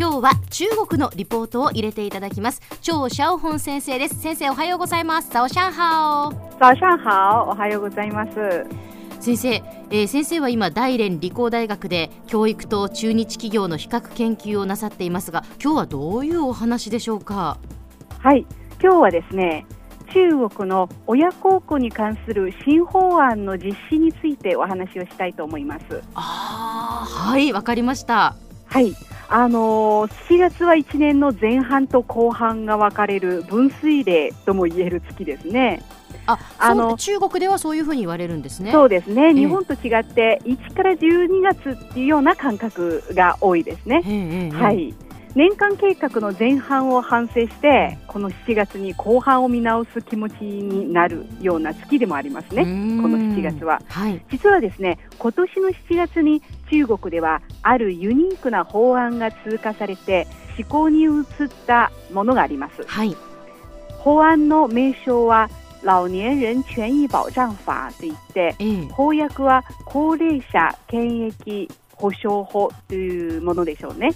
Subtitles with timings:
[0.00, 2.62] 今日は中国のリポートを入れていただきます。
[2.80, 4.18] 張小本先生です。
[4.18, 5.28] 先生おはようございます。
[5.28, 8.32] 早上好早上好おはようございます。
[9.20, 9.48] 先生、
[9.90, 17.58] えー、先生は今大連理工大学で教育と中日企業の比較研究をなさっていますが今日はどういうお話でしょうか？
[18.20, 18.46] はい。
[18.82, 19.66] 今日はですね
[20.14, 26.02] 中国の親孝行に関する新法案の実施についてお話をしたいと思います。
[26.14, 28.34] あはいわかりました。
[28.64, 28.94] はい
[29.32, 35.82] あのー、7月は1年の前半と後半が分かれる分水嶺とも言える月ですね。
[36.26, 38.72] ああの中国ではそういうふうに言われるんですね。
[38.72, 39.32] そうですね。
[39.32, 44.50] 日本と違って1から12月っていうような感覚が多いですね。
[44.52, 44.92] はい。
[45.34, 61.24] 年間計画の前半を反省してこの7月に後半を見直す気持ちになるような月でもありますね、この7月は、はい、実はですね今年の7月に中国ではあるユニークな法案が通過されて施行に移っ
[61.66, 63.16] たものがあります、はい、
[63.98, 65.50] 法案の名称は
[65.82, 68.54] 老年人权益保障法といって、
[68.94, 74.10] 翻訳は高齢者権益保障法というものでしょうね。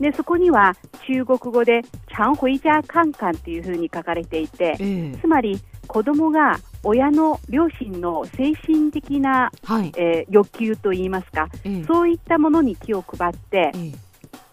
[0.00, 0.74] でそこには
[1.06, 4.76] 中国語で「チャンホイジャーカンカン」というふうに書かれていて、
[5.20, 11.48] つまり子供が親の両親の精神的な、はい、えー、欲求といいますか、
[11.86, 13.72] そういったものに気を配って、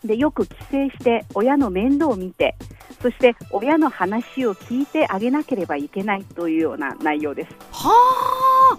[0.03, 2.55] でよく帰省して親の面倒を見て
[3.03, 7.51] そして親の話を聞いてあげなければいけないというような内容です。
[7.71, 7.91] は
[8.73, 8.77] あ。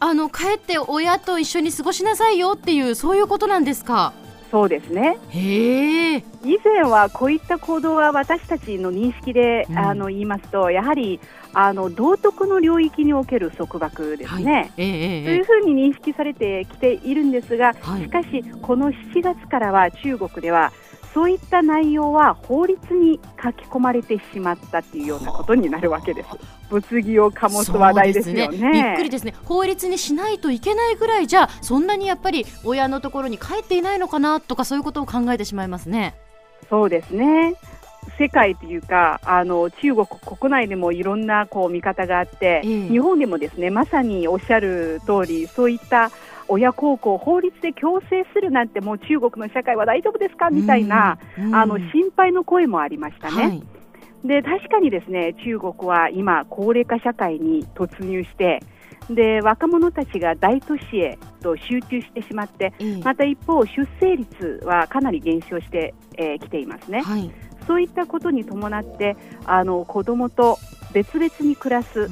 [0.00, 4.12] あの帰って親と一緒に過ごしなさいよっていうそういうことなんですか？
[4.54, 5.18] そうですね。
[5.30, 6.22] へ以
[6.62, 11.18] 前はこういった行動は私たちの認識で、うん、あの言いますとやはり
[11.52, 14.72] あの道徳の領域における束縛ですね、はい。
[14.76, 20.72] えー、というふうに認識されてきているんですが、はい、しかしこの7月からは中国では
[21.14, 26.28] そういった内容は法律に書き込まれてしまったっていうようなことになるわけです。
[26.68, 29.32] 物議を醸す話題ですよね、ね、びっくりですね。
[29.44, 36.16] 法律にしないといけないぐらいじゃそんなにやっぱり親のところに帰っていないのかなとかそういうことを考えてしまいますね。
[36.68, 37.54] そうですね。
[38.18, 46.10] 世界というかあの中国国内でもいろんなこう見方があって、えー、日本でもですねまさにおっしゃる通りそういった
[46.48, 50.50] 親孝行を法律で強制するなんてもう中国の社会は大丈夫ですか？
[50.50, 51.18] みたいな、
[51.52, 53.42] あの心配の声もありましたね。
[53.42, 53.62] はい。
[54.24, 58.62] で確かにですね中国は今、高齢化社会に突入して
[59.10, 67.30] で若者たちが大都市へと集中してしまって、うん、また一方、出生率はかなり減少してき、えー、ていますね、はい、
[67.66, 70.58] そういったことに伴ってあの子どもと
[70.94, 72.08] 別々に暮らす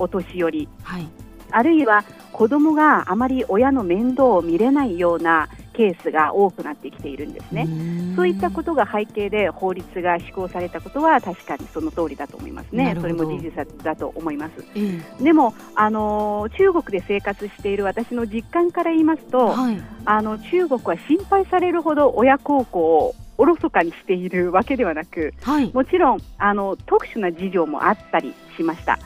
[0.00, 1.06] お年寄り、うんはい、
[1.52, 7.66] あるいは子どもがあまり親の面倒を見れないようなケースが多くなってきているんですね。
[8.14, 12.96] そういったことが背景で法律が施行されたことは確かにその通りだと思いますね。
[13.00, 14.64] それも事実だと思います。
[15.22, 28.98] でもあの中国で生活している私の実感から言いますと、はい、あの中国は心配されるほど親孝行をおろそかにしているわけではなく、はい、もちろんあの特殊な事情もあったりしました、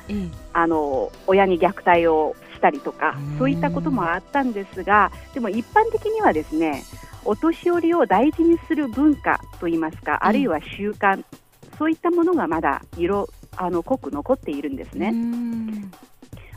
[0.52, 6.82] あの親に虐待をしたりとかそういったこともあったんですがでも一般的にはですね
[7.24, 11.24] お年寄りを大事にする文化といいますかあるいは習慣、
[11.78, 15.12] そういったものがまだ色あの濃く残っているんですね。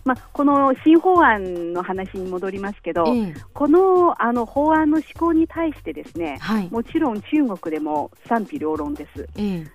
[0.06, 9.28] まあ、この新法案の話に戻りますけど、えこのあの法案の施行に対してですね、はい、もちろん中国でも賛否両論です。
[9.38, 9.66] え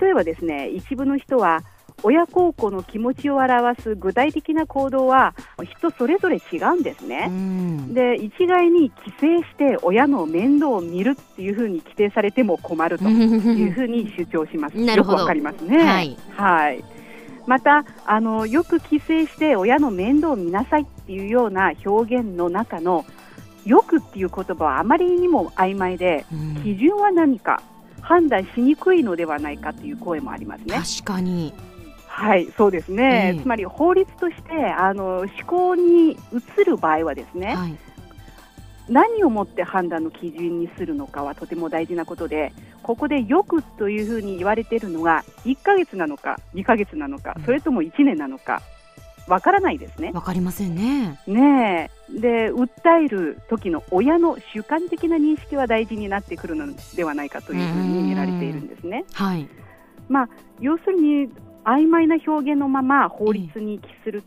[0.00, 1.62] 例えばですね一部の人は
[2.02, 5.34] 親孝行の気持ちを表す具体的な行動は
[5.64, 7.30] 人それぞれ違うんですね。
[7.92, 14.78] で一概に帰省して親の面倒を見るっていうふうに規定されても困るというふうに主張します。
[14.78, 15.78] よくわかりますね。
[15.78, 16.84] はい、はい
[17.46, 23.04] またあのよく帰省して親の面倒を見なさいっていうような表現の中の
[23.64, 26.24] よくっていう言葉はあまりにも曖昧で、
[26.64, 27.62] 基準は何か
[28.00, 30.74] 判断しにくいのではないかという声もありますね。
[30.74, 31.54] 確かに。
[32.06, 37.76] はい、そうですね、えー、つまり法律としてあの施行に移る場合はですね、はい、
[38.88, 48.62] 何をもって判断の基準にするのかはとても大事なことでここでよくというふうに言われているのが1か月なのか2か月なのか、それとも1年なのか
[49.28, 50.10] わからないですね。
[50.12, 51.20] わかりませんね。
[51.26, 59.04] ねで訴える時の親の主観的な認識は大事になってくるのではないかというふうに見られているんですね。
[59.12, 59.48] はい。
[60.08, 60.28] まあ
[60.60, 61.30] 要するに
[61.64, 64.24] 曖昧な表現のまま法律に帰する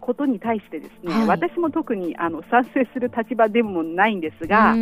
[0.00, 4.74] ことに対してですね、はい、私も特にあの賛成する立場でもないんですが、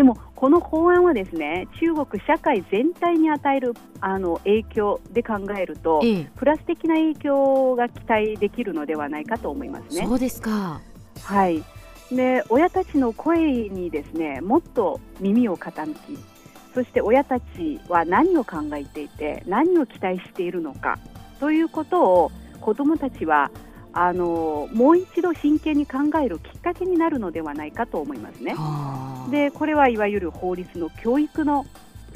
[0.00, 10.06] でもこの法案はですね中国社会全体に与えるあの影響で考えると、ええ、プラス的な影響が期待できるのではないかと思いますね。
[10.06, 10.80] そうですか。
[11.22, 11.62] はい。
[12.10, 16.18] で親たちの声にですねもっと耳を傾き
[16.72, 20.98] そして親たちは何を考えていて何を期待しているのか
[21.40, 22.32] ということを
[22.62, 23.50] 子どもたちは
[23.92, 28.54] あのもう一度真剣に考えるきっかけになるのではないかと思いますね。
[29.30, 31.66] でこれはいわゆる法律の教育の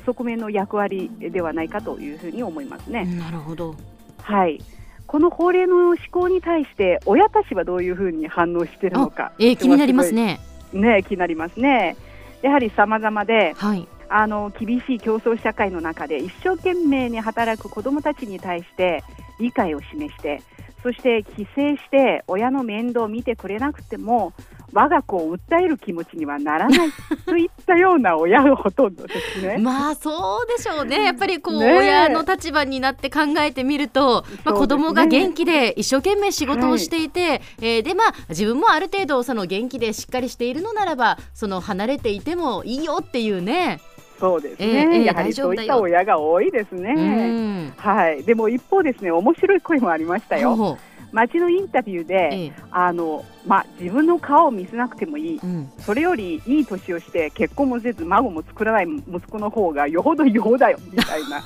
[0.07, 3.05] 側面の役割ではないかというふうに思いますね。
[3.05, 3.75] なるほど
[4.23, 4.61] はい
[5.07, 10.41] この法令の施行に対して親たちはどういうふうに反応しているのか、えー、気になりますね。
[10.73, 11.97] ね気になりますね。
[12.43, 19.03] やはり様々で、はい、あの厳しい競争社会の中で一生懸命に働く子どもたちに対して
[19.39, 20.43] 理解を示して
[20.85, 24.35] そして帰省して親の面倒を見てくれなくても
[24.75, 26.91] 我が子を訴える気持ちにはならない
[27.25, 29.57] といったような親がほとんどですね。
[29.57, 31.05] まあそうでしょうね。
[31.05, 43.81] やっぱりこう、ね、親の立場になって考えてみると、まあ、子供が元気で一生懸命仕事をしていて、はい、えー、でまあ自分もある程度その元気でしっかりしているのならばその離れていてもいいよっていうね。
[44.25, 47.75] そうですね、えー、やはりそういった親が多いですね。
[47.77, 50.79] はい、でも一方ですね、面白い声もありましたよ。
[51.13, 61.45] 街のインタビューで、ええ、あのまあ、自分の顔を見せなくてもいい、うん、それよりいい年をして結婚もせず孫も作らない息子の方がよほどよだよみたいな。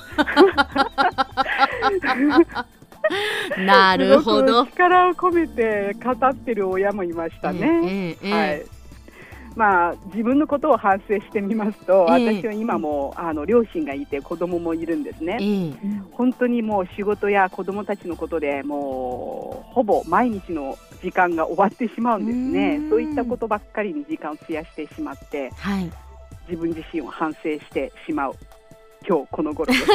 [3.66, 4.64] なるほど。
[4.66, 8.16] 力を込めて語ってる親もいましたね。
[8.22, 8.77] え、はい
[9.58, 22.80] まあ、自分のことを反省してみますと、えー、私は今もあの両親がいて子供もいるんですね、えー、本当にもう仕事や子供たちのことでもうほぼ毎日の時間が終わってしまうんですね。
[22.88, 25.90] そういったことばっかりに時間を費やしてしまって、はい、
[26.48, 28.36] 自分自身を反省してしまう。
[29.06, 29.86] 今日この頃です。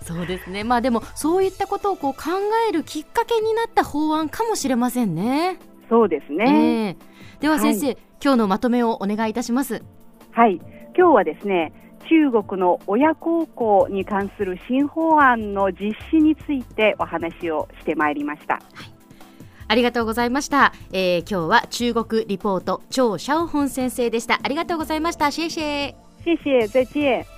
[0.04, 0.64] そうですね。
[0.64, 2.30] まあでもそういったことをこう考
[2.68, 5.58] えるきっかけになった法案かもしれませんね。
[5.88, 6.96] そうですね。
[6.98, 9.82] えー、では先生、はい、今日のまとめをお願いいたします。
[10.32, 10.56] はい、
[10.96, 11.72] 今日はですね、
[12.08, 18.54] 中国の親孝行に関する新法案の実施についてお話をしてまいりました。
[18.54, 18.62] はい。
[19.68, 24.40] ありがとうございました、えー、今日は中国リポート張シャオホン先生でした。
[24.42, 25.30] ありがとうございました。
[25.30, 25.94] 謝謝
[26.24, 27.37] 谢谢再见